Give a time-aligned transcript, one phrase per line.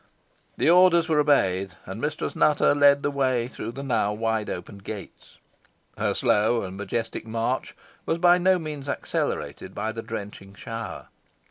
[0.57, 4.83] The orders were obeyed, and Mistress Nutter led the way through the now wide opened
[4.83, 5.37] gates;
[5.95, 7.75] her slow and majestic march
[8.07, 11.09] by no means accelerated by the drenching shower.